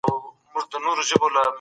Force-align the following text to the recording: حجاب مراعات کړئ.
حجاب 0.53 0.81
مراعات 0.83 1.09
کړئ. 1.21 1.45